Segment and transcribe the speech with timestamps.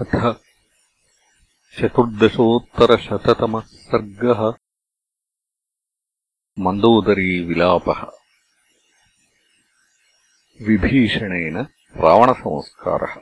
[0.00, 0.40] अथ
[1.78, 4.54] चतुर्दशोत्तरशततमः सर्गः
[6.58, 8.10] मन्दोदरीविलापः।
[10.66, 11.66] विभीषणेन
[11.96, 13.20] रावणसंस्कारः।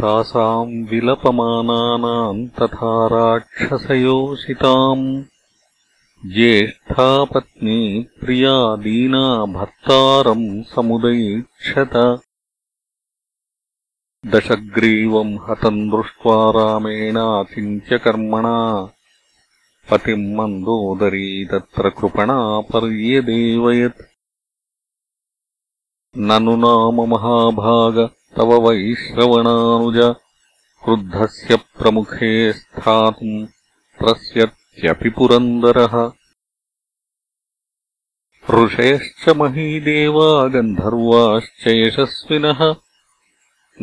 [0.00, 5.24] तासाम् विलपमानानाम् तथा राक्षसयोषिताम्
[6.26, 12.20] ज्येष्ठापत्नी प्रिया दीना भर्तारम् समुदैक्षत
[14.28, 18.88] दशग्रीवम् हतम् दृष्ट्वा रामेणाचिन्त्यकर्मणा
[19.90, 24.02] पतिम् मन्दोदरी तत्र कृपणा पर्यदेवयत्।
[26.16, 30.14] ननु नाम महाभाग तव वैश्रवणानुज।
[30.84, 33.46] क्रुद्धस्य प्रमुखे स्थातुम्
[33.98, 36.12] त्रस्यत्यपि पुरन्दरः।
[38.50, 42.74] ऋषयश्च महीदेवा गन्धर्वाश्च यशस्विनः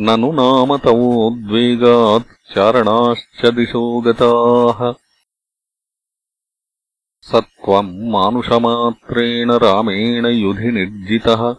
[0.00, 4.94] ननु नाम तवोद्वेगात् चारणाश्च दिशो गताः।
[7.20, 11.56] स त्वम् मानुषमात्रेण रामेण युधि निर्जितः।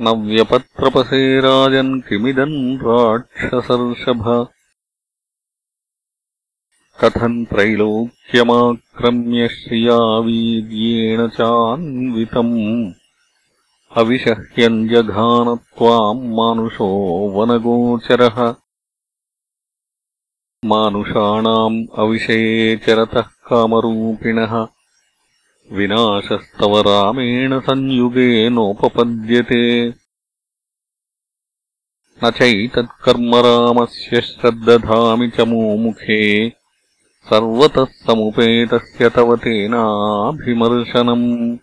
[0.00, 4.48] न व्यपत्रपसे राजन् किमिदम् राक्षसर्षभ।
[7.04, 12.99] कथम् त्रैलोक्यमाक्रम्य श्रियावीर्येण चान्वितम्
[13.96, 18.54] अविशह्यम् त्वाम् मानुषो वनगोचरः।
[20.64, 24.66] मानुषाणाम् अविषये चरतः कामरूपिणः।
[25.72, 29.94] विनाशस्तव रामेण संयुगे नोपपद्यते।
[32.24, 36.52] न चैतत्कर्म रामस्य श्रद्दधामि च मोमुखे।
[37.30, 41.58] सर्वतः समुपेतस्य तव तेनाभिमर्शनम्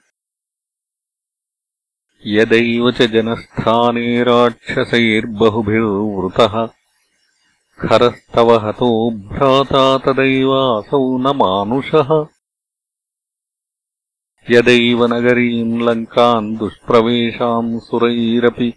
[2.26, 6.70] यदैव च जनस्थाने राक्षसैर्बहुभिर्वृतः
[7.80, 12.26] खरस्तव हतो भ्राता तदैवासौ न मानुषः।
[14.50, 18.74] यदैव नगरीम् लङ्काम् दुष्प्रवेशाम् सुरैरपि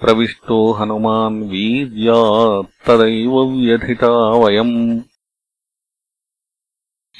[0.00, 5.00] प्रविष्टो हनुमान् वीर्यात्तदैव व्यथिता वयम्।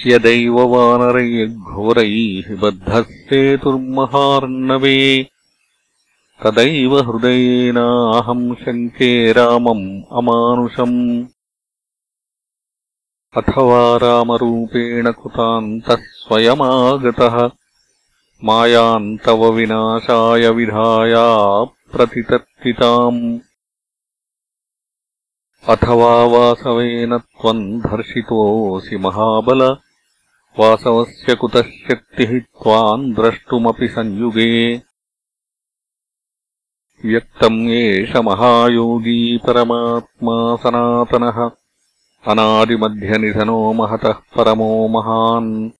[0.06, 5.33] यदैव वानरैर्घोरैः बद्धः सेतुर्महार्णवे
[6.42, 11.26] तदैव हृदयेनाहम् शङ्के रामम् अमानुषम्।
[13.36, 17.50] अथवा रामरूपेण कृतान्तः स्वयमागतः।
[18.44, 23.38] मायान्तव विनाशाय विधायाप्रतितर्तिताम्
[25.68, 29.76] अथवा वासवेन त्वम् धर्षितोऽसि महाबल।
[30.58, 34.82] वासवस्य कुतः शक्तिः त्वाम् द्रष्टुमपि संयुगे
[37.04, 41.50] व्यक्तम् एष महायोगी परमात्मा सनातनः।
[42.32, 45.70] अनादिमध्यनिधनो महतः परमो महान्।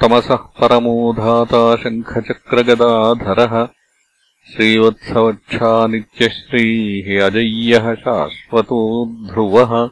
[0.00, 3.66] तमसः परमो धाता शङ्खचक्रगदाधरः।
[4.52, 9.90] श्रीवत्सवक्षा नित्यश्रीः अजय्यः शाश्वतो ध्रुवः।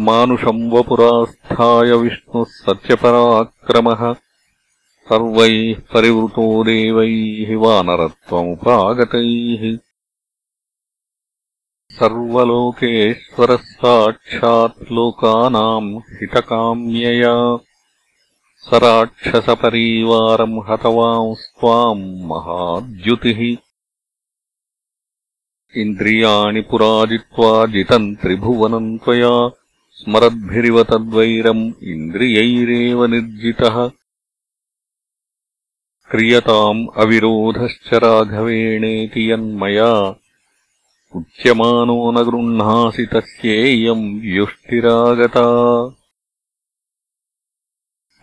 [0.00, 4.14] मानुषम् वपुरास्थाय विष्णुः सत्यपराक्रमः
[5.08, 9.78] सर्वैः परिवृतो देवैः वानरत्वमुपागतैः।
[11.92, 17.58] सर्वलोकेश्वरः साक्षात् लोकानाम् हितकाम्यया।
[18.56, 23.56] स राक्षसपरीवारम् हतवांस्त्वाम् महाद्युतिः।
[25.76, 29.50] इन्द्रियाणि पुराजित्वा जितम् त्रिभुवनम् त्वया
[29.92, 33.90] स्मरद्भिरिव तद्वैरम् इन्द्रियैरेव निर्जितः
[36.10, 40.14] क्रियताम् अविरोधश्च राघवेणेति यन्मया।
[41.16, 45.90] उच्यमानो न गृह्णासि तस्येयम् व्युष्टिरागता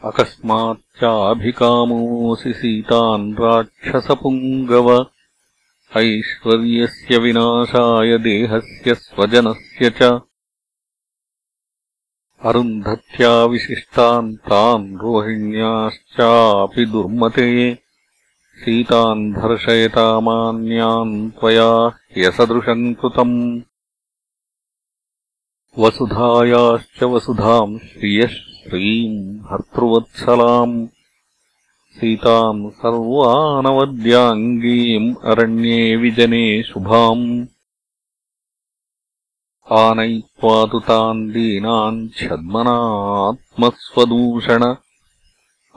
[0.04, 5.06] अकस्माच्चाभिकामोऽसि सीतान् राक्षसपुङ्गव।
[5.98, 10.22] ऐश्वर्यस्य विनाशाय देहस्य स्वजनस्य च
[12.44, 17.80] अरुन्धत्याविशिष्टान् तान् रोहिण्याश्चापि दुर्मते।
[18.56, 23.62] सीतान् धर्शयतामान्यान् त्वया ह्यसदृशम् कृतम्।
[25.80, 30.88] वसुधायाश्च वसुधाम् श्रियः श्रीम् भर्तृवत्सलाम्।
[31.92, 37.46] सीताम् सर्वानवद्याङ्गीम् अरण्ये विजने शुभाम्
[39.72, 44.76] आनयित्वा तु तान् दीनान् छद्मनात्मस्वदूषण।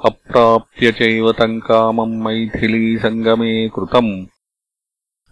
[0.05, 4.27] अप्राप्य चैव तम् कामम् मैथिलीसङ्गमे कृतम्।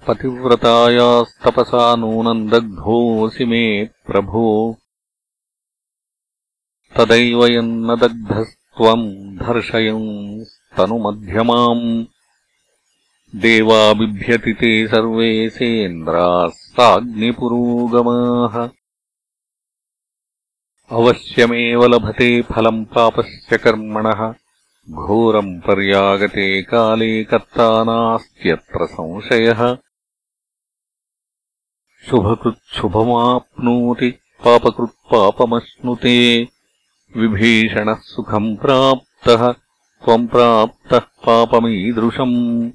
[0.09, 4.77] पतिव्रतायास्तपसा नूनम् दग्धोऽसि मे प्रभो।
[6.97, 12.05] तदैव यन्न दग्धस्त्वम् तनुमध्यमाम्
[13.37, 18.69] देवा बिभ्यति ते सर्वे सेन्द्राः साग्निपुरोगमाः।
[20.91, 24.35] अवश्यमेव लभते फलम् पापस्य कर्मणः।
[24.91, 29.77] घोरम् पर्यागते काले कर्ता नास्त्यत्र संशयः।
[32.11, 36.49] शुभकृच्छुभमाप्नोति पापकृत्पापमश्नुते
[37.17, 42.71] विभीषणः सुखम् प्राप्तः त्वम् प्राप्तः पापमीदृशम्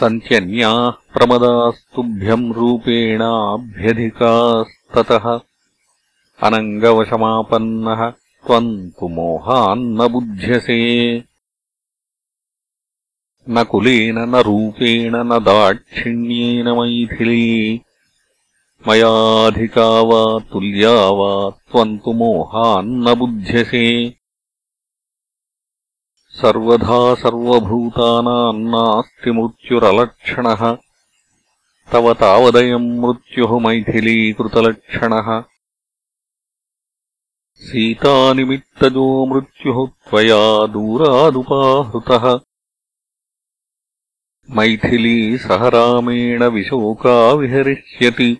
[0.00, 5.40] सन्त्यन्याः प्रमदास्तुभ्यम् रूपेणाभ्यधिकास्ततः।
[6.42, 11.22] अनङ्गवशमापन्नः त्वम् तु मोहान्न बुध्यसे।
[13.50, 17.80] न कुलेन न रूपेण न दाक्षिण्येन मैथिली।
[18.88, 24.21] मयाधिका वा तुल्या वा त्वम् तु मोहान्न बुध्यसे
[26.42, 30.76] सर्वधा सर्वभूतानाम् नास्ति मृत्युरलक्षणः
[31.92, 35.44] तव तावदयम् मृत्युः मैथिलीकृतलक्षणः।
[37.56, 42.38] सीतानिमित्तजो मृत्युः त्वया दूरादुपाहृतः।
[44.50, 48.38] मैथिली सह रामेण विशोका विहरिष्यति।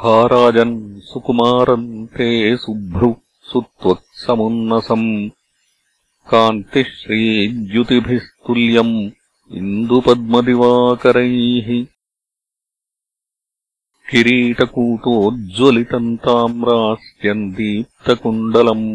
[0.02, 0.74] हा राजन्
[1.08, 2.28] सुकुमारम् ते
[2.64, 3.10] सुभ्रु
[3.52, 5.08] सुत्वत्समुन्नसम्
[6.32, 8.94] कान्तिश्रीद्युतिभिस्तुल्यम्
[9.60, 11.70] इन्दुपद्मदिवाकरैः
[14.10, 18.86] किरीटकूटोज्ज्वलितम् ताम्रास्त्यम् दीप्तकुण्डलम्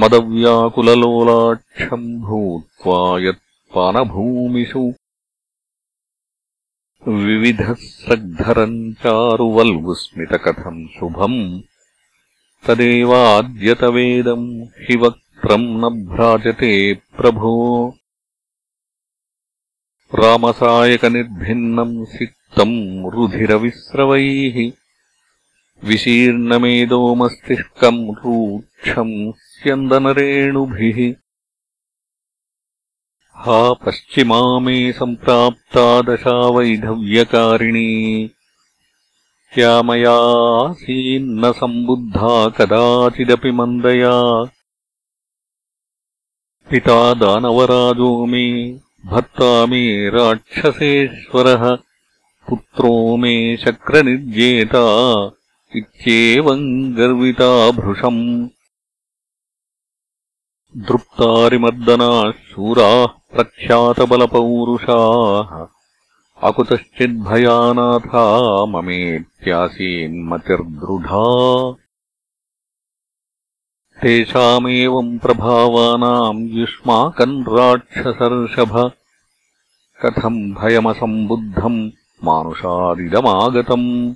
[0.00, 4.84] मदव्याकुललोलाक्षम् भूत्वा यत्पानभूमिषु
[7.24, 11.40] विविधस्रग्धरम् चारुवल्गुस्मितकथम् शुभम्
[12.66, 14.48] तदेवाद्यतवेदम्
[14.86, 16.72] हि वक्त्रम् न भ्राजते
[17.18, 17.54] प्रभो
[20.14, 24.72] रामसायकनिर्भिन्नम् सिक्तम् रुधिरविस्रवैः
[25.84, 31.14] विशीर्णमेदो मस्तिष्कम् रूक्षम् स्यन्दनरेणुभिः।
[33.34, 38.28] हा पश्चिमा मे सम्प्राप्ता दशा वैधव्यकारिणी
[39.54, 44.44] त्या मयासीन्न सम्बुद्धा कदाचिदपि मन्दया।
[46.70, 51.78] पिता दानवराजो मे भर्ता मे राक्षसेश्वरः
[52.48, 54.84] पुत्रो मे शक्रनिर्जेता
[55.76, 58.48] इत्येवम् गर्विता भृशम्।
[60.76, 65.66] दृप्तारिमर्दनाः शूराः प्रख्यातबलपौरुषाः
[66.48, 71.24] अकुतश्चिद्भयानाथा ममेत्यासीन्मतिर्दृढा
[74.02, 78.92] तेषामेवम् प्रभावानाम् युष्माकम् राक्षसर्षभ।
[80.04, 81.90] कथम् भयमसम्बुद्धम्
[82.24, 84.14] मानुषादिदमागतम्।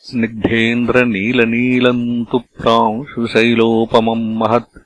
[0.00, 4.78] स्निग्धेन्द्रनीलनीलम् तु प्रांशुशैलोपमम् महत्।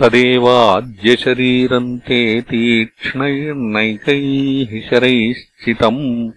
[0.00, 6.30] तदेवाद्यशरीरम् ते तीक्ष्णैर्नैकैः शरैश्चितम्।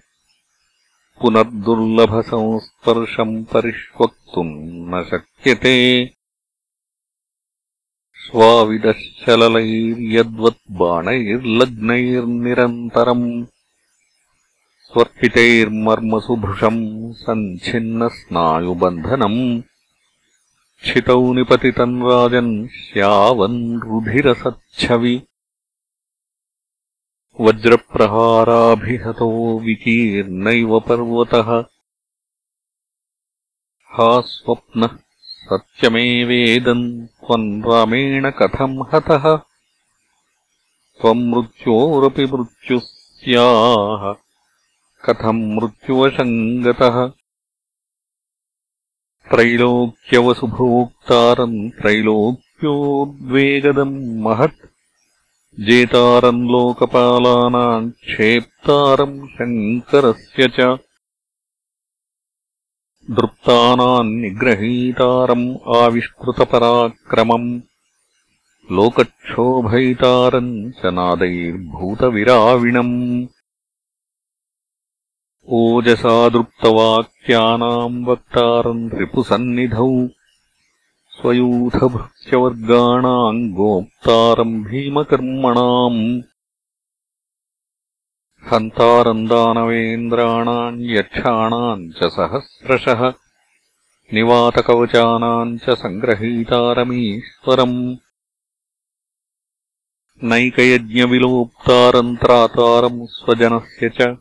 [1.22, 6.06] पुनर्दुर्लभसंस्पर्शम् परिष्वक्तुम् न शक्यते
[8.32, 13.26] स्वाविदश्चललैर्यद्वत् बाणैर्लग्नैर्निरन्तरम्
[14.92, 16.80] स्वर्पितैर्मर्मसु भृशम्
[17.24, 19.42] सञ्छिन्नस्नायुबन्धनम्
[20.84, 23.60] क्षितौ निपतितम् राजन् श्यावन्
[23.90, 25.16] रुधिरसच्छवि
[27.48, 29.30] वज्रप्रहाराभिहतो
[29.68, 31.52] विकीर्णैव पर्वतः
[33.98, 34.94] हा स्वप्नः
[35.54, 39.40] सत्यमेवेदम् त्वम् रामेण कथम् हतः।
[41.02, 44.14] त्वम् मृत्योरपि मृत्युः स्याः।
[45.06, 47.12] कथम् मृत्युवशम् गतः
[49.32, 54.66] त्रैलोक्यवसुभोक्तारम् त्रैलोक्योद्वेगदम् महत्।
[55.60, 60.78] जेतारम् लोकपालानाम् क्षेप्तारम् शङ्करस्य च
[63.10, 67.48] दृप्तानाम् निग्रहीतारम् आविष्कृतपराक्रमम्
[68.78, 72.92] लोकक्षोभयितारम् च नादैर्भूतविराविणम्
[75.60, 79.90] ओजसा दृप्तवाक्यानाम् वक्तारम् रिपुसन्निधौ
[81.18, 86.00] स्वयूथभृत्यवर्गाणाम् गोप्तारम् भीमकर्मणाम्
[88.50, 93.14] हन्तारम् दानवेन्द्राणाम् यक्षाणाम् च सहस्रशः।
[94.14, 97.96] निवातकवचानाम् च सङ्ग्रहीतारमीश्वरम्।
[100.24, 104.18] नैकयज्ञविलोप्तारम् त्रातारम् स्वजनस्य च।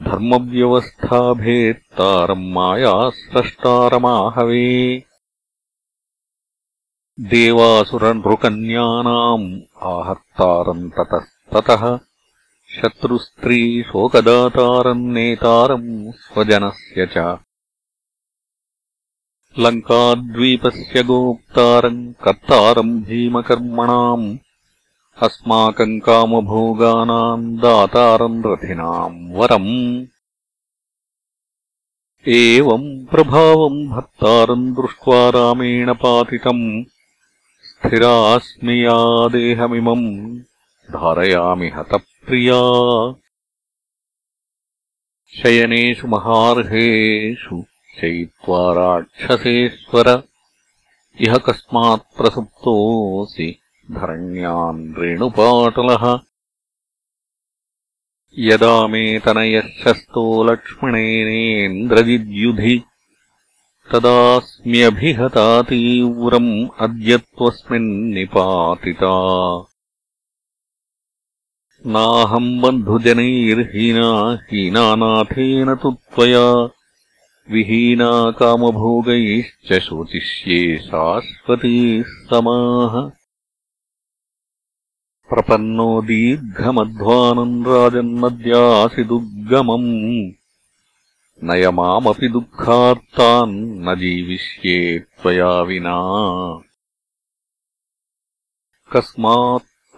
[0.00, 5.02] धर्मव्यवस्थाभेत्तारम् मायास्रष्टारमाहवे।
[7.20, 12.09] देवासुरनृकन्यानाम् आहर्तारम् ततस्ततः
[12.76, 17.38] शत्रुस्त्रीशोकदातारम् नेतारम् स्वजनस्य च।
[19.58, 24.38] लङ्काद्वीपस्य गोप्तारम् कर्तारम् भीमकर्मणाम्
[25.22, 30.06] अस्माकम् कामभोगानाम् दातारम् रथिनाम् वरम्।
[32.28, 36.84] एवम् प्रभावम् भर्तारम् दृष्ट्वा रामेण पातितम्
[37.62, 40.40] स्थिरास्मि या देहमिमम्
[40.90, 41.70] धारयामि
[42.30, 43.14] हतप्रिया
[45.38, 47.64] शयनेषु महार्हेषु
[48.00, 50.22] शयित्वा राक्षसेश्वर
[51.20, 53.58] इह कस्मात्प्रसुप्तोऽसि
[53.90, 56.18] धरण्यान् रेणुपाटलः।
[58.38, 62.82] यदा मे तनयः शस्तो लक्ष्मणेनेन्द्रजिद्युधि
[63.92, 69.14] तदास्म्यभिहता तीव्रम् अद्य त्वस्मिन्निपातिता
[71.86, 76.64] नाहम् बन्धुजनैर्हीना हीनानाथेन तु त्वया।
[77.50, 83.10] विहीना कामभोगैश्च शोचिष्ये शाश्वतीः समाः।
[85.30, 90.32] प्रपन्नो दीर्घमध्वानम् राजन्नद्यासि दुर्गमम्
[91.44, 95.98] नय मामपि दुःखार्तान् न जीविष्ये त्वया विना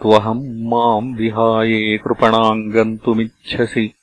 [0.03, 3.93] कस्मात्त्वहम् माम् विहाये कृपणाम् गन्तुमिच्छसि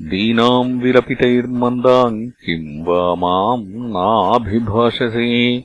[0.00, 5.64] दीनाम् विरपितैर्मन्दाम् किम् वा माम् नाभिभाषसे।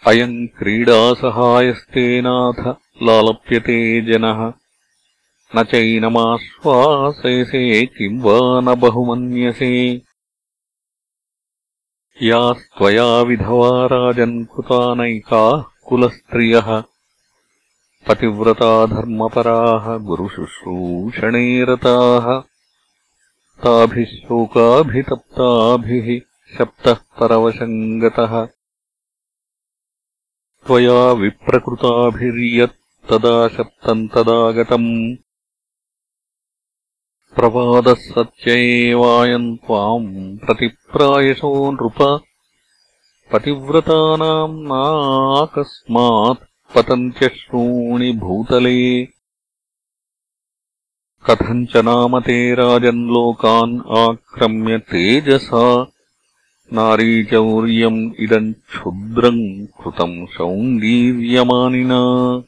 [0.07, 4.52] अयम् क्रीडासहायस्तेनाथ लालप्यते जनः।
[5.57, 10.02] न चैनमाश्वासयसे किम् वा न बहुमन्यसे।
[12.23, 16.83] यास्त्वया विधवा राजन्कृतानैकाः कुलस्त्रियः
[18.09, 22.42] पतिव्रता धर्मपराः गुरुशुश्रूषणे रताः
[23.64, 26.21] ताभिः शोकाभितप्ताभिः
[26.59, 28.49] शप्तः परवशम् गतः
[30.66, 35.16] त्वया विप्रकृताभिर्यत्तदा शप्तम् तदागतम्।
[37.37, 42.23] प्रवादः सत्य एवायम् त्वाम् प्रतिप्रायशो नृप
[43.33, 49.08] पतिव्रतानाम् नाकस्मात् पतन्त्यश्रूणि भूतले
[51.26, 55.92] कथम् च नाम ते राजन्लोकान् आक्रम्य तेजसा।
[56.72, 62.42] नारीचौर्यम् इदम् क्षुद्रम् कृतम् सौन्दीर्यमानिना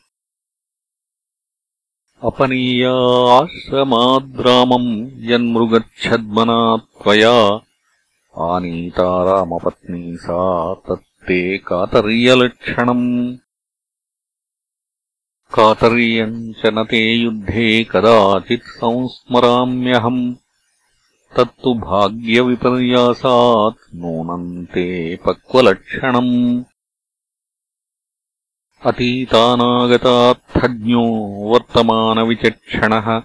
[2.24, 7.60] अपनीयाश्रमाद्रामम् यन्मृगच्छद्मना त्वया।
[8.38, 13.36] आनीता रामपत्नी सा तत्ते कातर्यलक्षणम्
[15.54, 20.34] कातर्यम् च न ते युद्धे कदाचित् संस्मराम्यहम्।
[21.36, 26.64] तत्तु भाग्यविपर्यासात् नूनम् ते पक्वलक्षणम्।
[28.86, 31.04] अतीतानागतार्थज्ञो
[31.50, 33.22] वर्तमानविचक्षणः।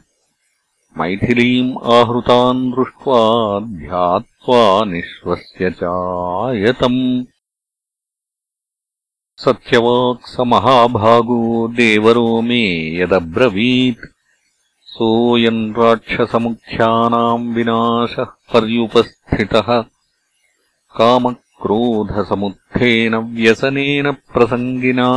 [0.97, 7.25] मैथिलीम् आहृताम् दृष्ट्वा ध्यात्वा निःश्वस्य चायतम्
[9.37, 14.13] सत्यवाक् स महाभागो देवरो मे यदब्रवीत्।
[14.81, 19.85] सोऽयम् राक्षसमुख्यानाम् विनाशः पर्युपस्थितः।
[20.97, 25.11] कामक्रोधसमुत्थेन व्यसनेन प्रसङ्गिना।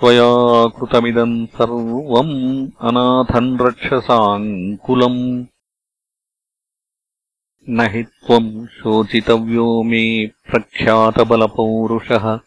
[0.00, 5.44] त्वया कृतमिदम् सर्वम् अनाथम् रक्षसाङ्कुलम्
[7.68, 12.40] न हि त्वम् शोचितव्यो मे प्रख्यातबलपौरुषः।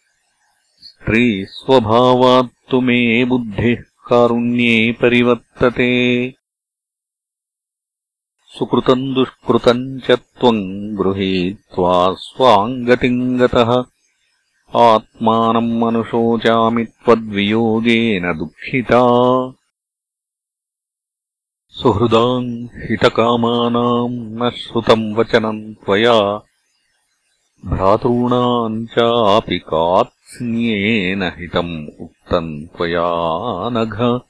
[0.80, 6.34] स्त्रीस्वभावात्तु मे बुद्धिः कारुण्ये परिवर्तते।
[8.58, 13.84] सुकृतम् दुष्कृतम् च त्वम् गृहीत्वा स्वाङ्गतिम् गतः
[14.74, 19.02] आत्मानम् अनुशोचामि त्वद्वियोगेन दुःखिता।
[21.70, 26.42] सुहृदाम् हितकामानाम् न श्रुतम् वचनम् त्वया।
[27.64, 34.20] भ्रातॄणाम् चापि कात्स्न्येन हितम् उक्तम् त्वया नघ।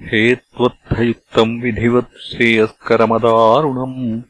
[0.00, 4.22] हे त्वत्थयुक्तम् विधिवत् श्रेयस्करमदारुणम्।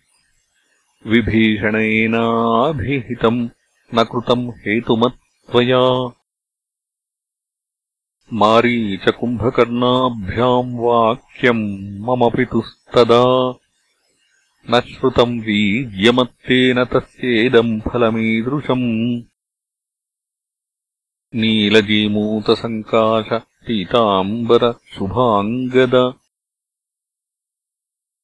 [1.06, 3.48] विभीषणेनाभिहितम्
[3.95, 6.12] न कृतम् हेतुमत्त्वया।
[8.33, 13.55] मारीचकुम्भकर्णाभ्याम् वाक्यम् मम पितुस्तदा।
[14.70, 19.22] न श्रुतम् वीर्यमत्तेन तस्येदम् फलमीदृशम्।
[21.35, 26.14] नीलजीमूतसङ्काश पीताम्बरशुभाङ्गद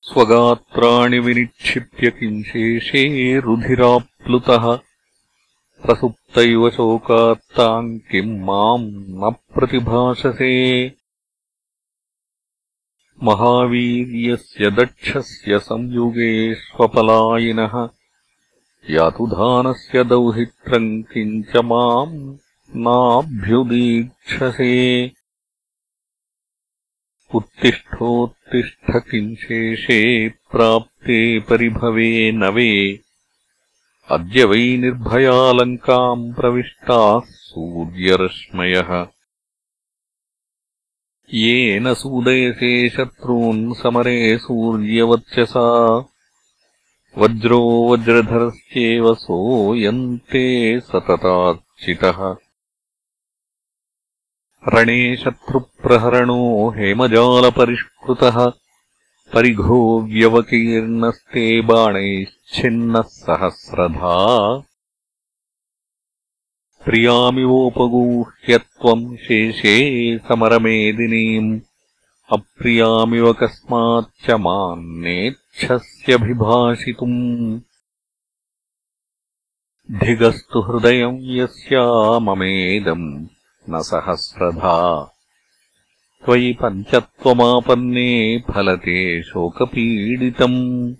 [0.03, 4.92] स्वगात्राणि विनिक्षिप्य किंशेषे रुधिराप्लुतः
[5.83, 8.85] प्रसुप्त इव शोकात्ताम् किम् माम्
[9.21, 10.53] न प्रतिभाषसे
[13.23, 17.89] महावीर्यस्य दक्षस्य संयुगेष्वपलायिनः
[18.91, 22.37] यातुधानस्य दौहित्रम् किञ्च माम्
[22.85, 24.73] नाभ्युदीक्षसे।
[27.35, 32.73] उत्तिष्ठोत्तिष्ठ किंशेषे प्राप्ते परिभवे नवे
[34.11, 39.07] अद्य वै निर्भयालङ्काम् प्रविष्टाः सूर्यरश्मयः।
[41.35, 45.97] येन सूदयसे शत्रून् समरे सूर्यवर्चसा।
[47.19, 52.37] वज्रो वज्रधरश्चेव सोऽयन्ते सततार्चितः।
[54.69, 58.53] रणे शत्रुप्रहरणो हेमजालपरिष्कृतः
[59.35, 64.59] परिघो व्यवकीर्णस्ते बाणैश्छिन्नः सहस्रधा
[66.85, 71.61] प्रियामिवोपगूह्यत्वम् शेषे समरमेदिनीम्।
[72.33, 77.61] अप्रियामिव कस्माच्च माम् नेच्छस्यभिभाषितुम्
[79.91, 83.27] धिगस्तु हृदयम् यस्या ममेदम्
[83.71, 85.12] न सहस्रधा
[86.25, 90.95] त्वयि पञ्चत्वमापन्ने फलते शोकपीडितम्।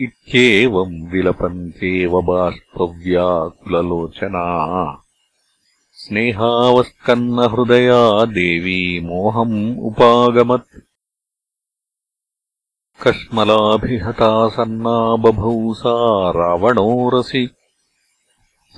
[0.00, 4.44] इत्येवम् विलपन्त्येव बाष्पव्याकुललोचना
[5.92, 10.80] स्नेहावस्कन्नहृदया देवी मोहम् उपागमत्।
[13.06, 17.50] कश्मलाभिहता सन्ना बभौ सा रावणोरसि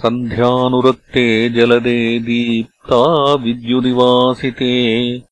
[0.01, 5.23] सन्ध्यानुरक्ते जलदे दीप्ता विद्युदिवासिते।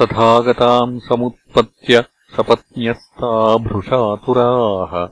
[0.00, 2.04] तथागताम् समुत्पत्य
[2.36, 5.08] सपत्न्यस्ता भृशातुराः।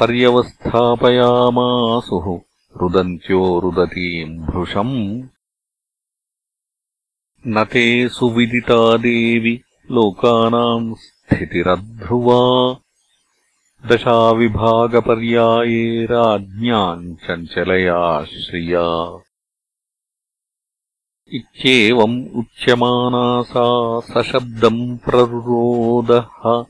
[0.00, 2.40] पर्यवस्थापयामासुः
[2.82, 5.22] रुदन्त्यो रुदतीम् भृशम्।
[7.46, 9.60] न ते सुविदिता देवि
[9.90, 12.76] लोकानाम् स्थितिरध्रुवा
[13.86, 19.18] दशाविभागपर्याये राज्ञाम् चञ्चलया श्रिया।
[21.32, 26.64] इत्येवम् उच्यमाना सा सशब्दम् प्ररोदः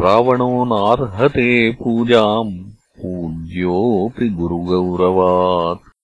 [0.00, 2.58] रावणो नार्हते पूजाम्
[3.00, 5.97] पूज्योऽपि गुरुगौरवात्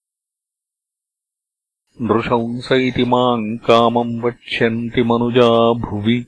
[2.02, 6.26] नृशंस इति माम् कामम् वक्ष्यन्ति मनुजा भुवि।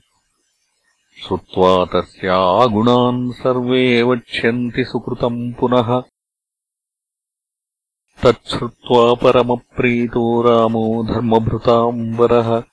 [1.27, 6.01] श्रुत्वा तस्यागुणान् सर्वे वक्ष्यन्ति सुकृतम् पुनः।
[8.23, 12.63] तच्छ्रुत्वा परमप्रीतो रामो धर्मभृताम्बरः।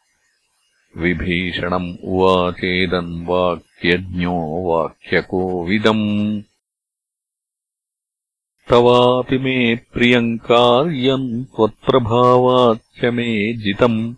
[0.96, 6.42] विभीषणम् उवाचेदन् वाक्यज्ञो वाक्यकोविदम्।
[8.70, 14.14] तवापि मे प्रियम् कार्यम् त्वत्प्रभावाच्च मे जितम्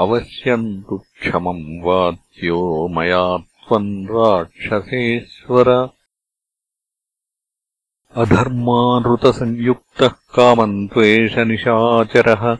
[0.00, 5.90] अवश्यम् तु क्षमम् वाच्यो मया त्वम् राक्षसेश्वर।
[8.14, 12.58] अधर्मानृतसंयुक्तः कामम् त्वेषनिशाचरः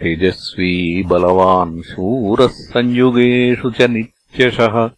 [0.00, 4.90] तेजस्वी बलवान् शूरः संयुगेषु च नित्यशः।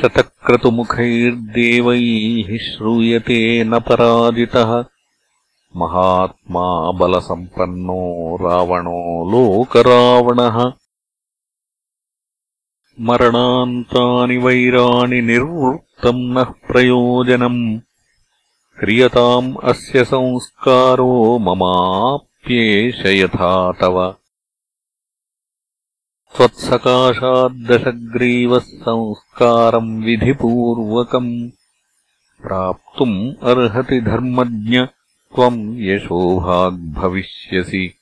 [0.00, 4.84] शतक्रतुमुखैर्देवैः श्रूयते न पराजितः
[5.76, 10.72] महात्मा बलसम्पन्नो रावणो लोकरावणः।
[13.00, 17.80] मरणान्तानि वैराणि निर्वृत्तम् नः प्रयोजनम्।
[18.80, 24.14] क्रियताम् अस्य संस्कारो ममाप्येष यथा तव।
[26.36, 31.50] त्वत्सकाशाद्दशग्रीवः संस्कारम् विधिपूर्वकम्
[32.42, 34.86] प्राप्तुम् अर्हति धर्मज्ञ
[35.34, 37.94] त्वम् यशोभाग्भविष्यसि।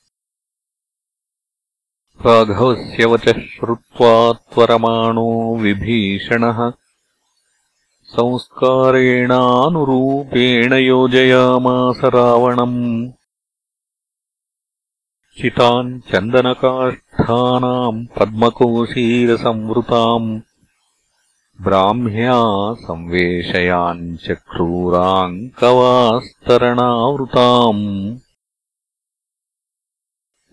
[2.25, 6.71] राघवस्य वचः श्रुत्वा त्वरमाणो विभीषणः
[8.03, 13.11] संस्कारेणानुरूपेण योजयामास रावणम्।
[15.37, 20.41] चिताम् चन्दनकाष्ठानाम् पद्मकोशीरसंवृताम्
[21.61, 28.17] ब्राह्म्या संवेशयाम् चक्रूराम् कवास्तरणावृताम्।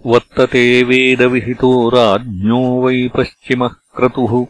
[0.07, 4.47] वर्तते वेदविहितो राज्ञो वै पश्चिमः क्रतुः।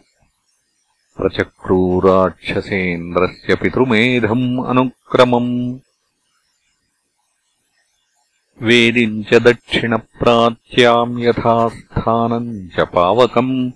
[1.17, 5.79] प्रचक्रूराक्षसेन्द्रस्य पितृमेधम् अनुक्रमम्।
[8.61, 13.71] वेदिम् च दक्षिणप्राच्याम् यथास्थानम् च पावकम्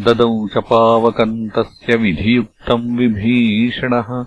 [0.00, 4.26] ददौ च पावकम् तस्य विधियुक्तम् विभीषणः।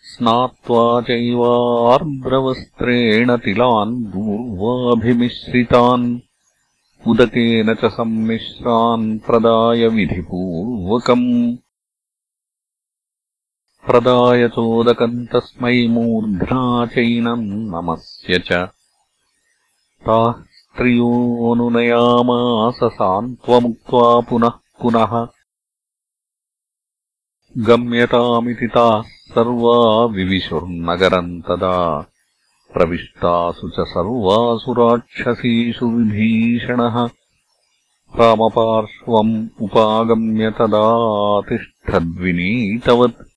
[0.00, 6.20] स्नात्वा चैवार्द्रवस्त्रेण तिलान् दूर्वाभिमिश्रितान्
[7.08, 11.56] उदकेन च सम्मिश्रान् प्रदाय विधिपूर्वकम्।
[13.86, 18.68] प्रदाय चोदकम् तस्मै मूर्ध्ना चैनम् नमस्य च।
[20.06, 25.28] ताः स्त्रियोऽनुनयामास सान्त्वमुक्त्वा पुनः पुनः।
[27.56, 32.06] गम्यतामिति ताः सर्वा विविशुर्नगरम् तदा
[32.72, 37.10] प्रविष्टासु च सर्वासु राक्षसीषु विभीषणः।
[38.20, 43.28] रामपार्श्वम् उपागम्य तदातिष्ठद्विनीतवत्।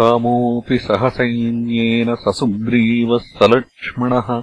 [0.00, 4.42] रामोऽपि सहसैन्येन ससुग्रीवः सलक्ष्मणः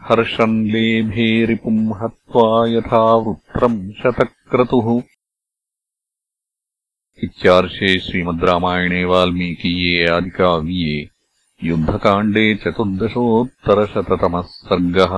[0.00, 5.02] हर्षम् लेभे रिपुम् हत्वा यथा वृत्रम् शतक्रतुः।
[7.24, 11.17] इत्यार्षे श्रीमद् रामायणे वाल्मीकीये आदिकाव्ये
[11.64, 15.14] युद्धकाण्डे चतुर्दशोत्तरशततमः सर्गः